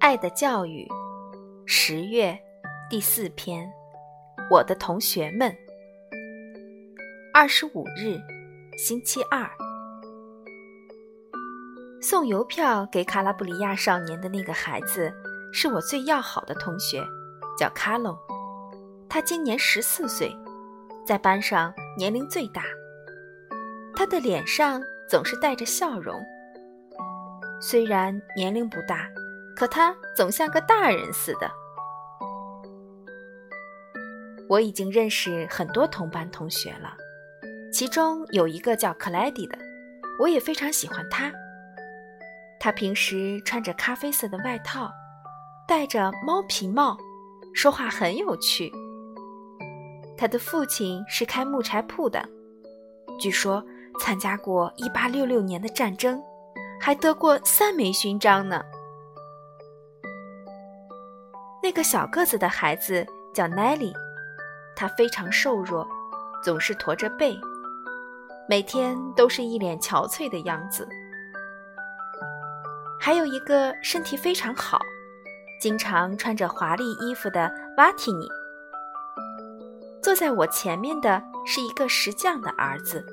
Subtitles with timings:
[0.00, 0.88] 爱的教育，
[1.66, 2.36] 十月
[2.88, 3.70] 第四篇，
[4.50, 5.54] 我的同学们，
[7.34, 8.18] 二十五日，
[8.78, 9.46] 星期二，
[12.00, 15.12] 送邮票给卡拉布里亚少年的那个孩子
[15.52, 17.04] 是我最要好的同学，
[17.58, 18.16] 叫卡隆，
[19.06, 20.34] 他今年十四岁，
[21.06, 22.64] 在班上年龄最大，
[23.94, 26.18] 他的脸上总是带着笑容，
[27.60, 29.06] 虽然年龄不大。
[29.60, 31.52] 可他总像个大人似的。
[34.48, 36.96] 我已经认识很多同班同学了，
[37.70, 39.58] 其中有一个叫克莱迪的，
[40.18, 41.30] 我也非常喜欢他。
[42.58, 44.90] 他平时穿着咖啡色的外套，
[45.68, 46.96] 戴着猫皮帽，
[47.52, 48.72] 说话很有趣。
[50.16, 52.26] 他的父亲是开木柴铺的，
[53.18, 53.62] 据说
[54.00, 56.18] 参加过1866年的战争，
[56.80, 58.64] 还得过三枚勋章呢。
[61.70, 63.92] 那个小个子的孩子叫奈利，
[64.74, 65.86] 他非常瘦弱，
[66.42, 67.38] 总是驼着背，
[68.48, 70.88] 每天都是一脸憔悴的样子。
[72.98, 74.80] 还有一个身体非常好，
[75.60, 78.26] 经常穿着华丽衣服的瓦提尼。
[80.02, 83.06] 坐在我前面的是一个石匠的儿子，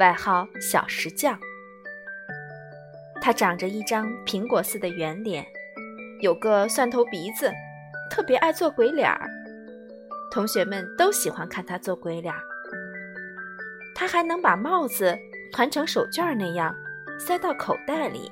[0.00, 1.38] 外号小石匠。
[3.22, 5.46] 他长着一张苹果似的圆脸，
[6.20, 7.48] 有个蒜头鼻子。
[8.10, 9.28] 特别爱做鬼脸儿，
[10.30, 12.40] 同学们都喜欢看他做鬼脸儿。
[13.94, 15.16] 他还能把帽子
[15.52, 16.74] 团成手绢那样
[17.18, 18.30] 塞到口袋里。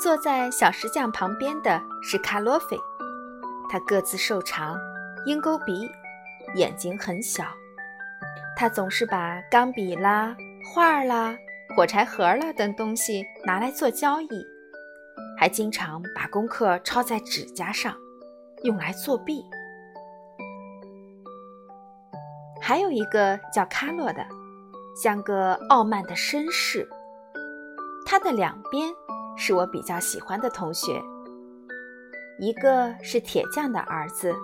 [0.00, 2.78] 坐在小石匠旁边的是卡洛菲，
[3.68, 4.78] 他个子瘦长，
[5.26, 5.90] 鹰钩鼻，
[6.54, 7.44] 眼睛很小。
[8.56, 10.36] 他总是把钢笔啦、
[10.72, 11.36] 画啦、
[11.74, 14.55] 火柴盒啦等东西拿来做交易。
[15.38, 17.94] 还经常把功课抄在指甲上，
[18.64, 19.44] 用来作弊。
[22.60, 24.26] 还有一个叫卡洛的，
[25.00, 26.88] 像个傲慢的绅士。
[28.04, 28.92] 他的两边
[29.36, 31.02] 是我比较喜欢的同学，
[32.40, 34.34] 一个是铁匠的儿子，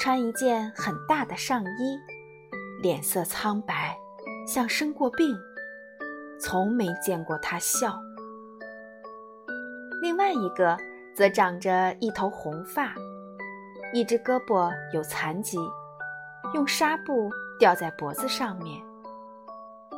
[0.00, 1.98] 穿一件很大的上衣，
[2.82, 3.96] 脸色苍白，
[4.46, 5.36] 像生过病，
[6.40, 7.98] 从没见过他笑。
[10.00, 10.76] 另外一个
[11.14, 12.94] 则长着一头红发，
[13.92, 15.58] 一只胳膊有残疾，
[16.54, 18.80] 用纱布吊在脖子上面。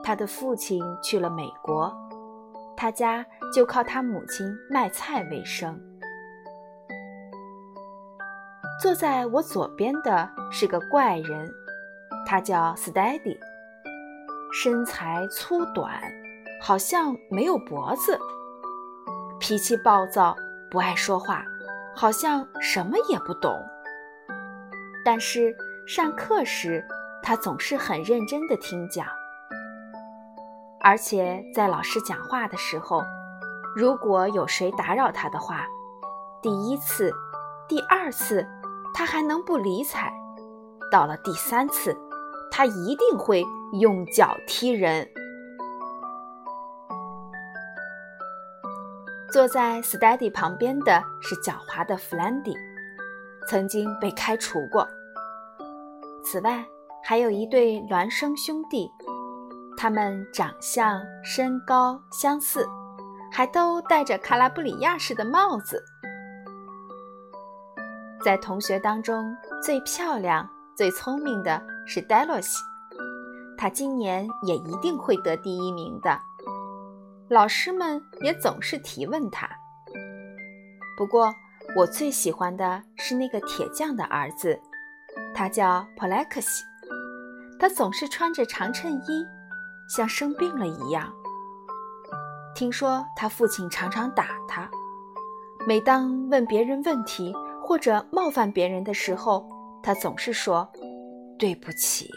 [0.03, 1.95] 他的父亲去了美国，
[2.77, 3.25] 他家
[3.55, 5.81] 就靠他母亲卖菜为生。
[8.83, 11.49] 坐在我左边的是个怪人，
[12.27, 13.39] 他叫 Steady，
[14.53, 16.03] 身材粗短，
[16.61, 18.19] 好像没有脖子。
[19.43, 20.37] 脾气暴躁，
[20.71, 21.43] 不爱说话，
[21.97, 23.61] 好像什么也不懂。
[25.05, 25.53] 但是
[25.85, 26.87] 上课时，
[27.25, 29.05] 他总是很认真地听讲。
[30.81, 33.03] 而且在老师讲话的时候，
[33.75, 35.67] 如果有谁打扰他的话，
[36.41, 37.13] 第一次、
[37.67, 38.47] 第二次，
[38.95, 40.09] 他还能不理睬；
[40.89, 41.99] 到了第三次，
[42.49, 43.45] 他一定会
[43.81, 45.11] 用脚踢人。
[49.33, 52.55] 坐在 Steady 旁边的是狡猾的弗兰迪，
[53.49, 54.87] 曾经被开除过。
[56.23, 56.63] 此外，
[57.03, 58.91] 还有一对孪生兄弟，
[59.75, 62.69] 他们长相、身高相似，
[63.33, 65.83] 还都戴着卡拉布里亚式的帽子。
[68.23, 72.63] 在同学当中，最漂亮、最聪明的是戴洛西，
[73.57, 76.21] 他今年也一定会得第一名的。
[77.33, 79.49] 老师们也总是提问他。
[80.99, 81.35] 不过，
[81.75, 84.61] 我最喜欢的是那个铁匠的儿子，
[85.35, 86.63] 他叫普莱克西。
[87.59, 89.27] 他总是穿着长衬衣，
[89.89, 91.11] 像生病了一样。
[92.55, 94.71] 听说他父亲常常打他，
[95.67, 99.49] 每当问别人问题或者冒犯别人的时候，
[99.83, 100.71] 他总是说
[101.41, 102.11] ：“对不起。”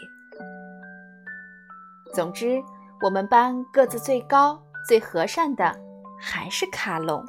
[2.12, 2.62] 总之，
[3.00, 4.62] 我们班个子最高。
[4.86, 5.74] 最和善的
[6.18, 7.24] 还是卡隆。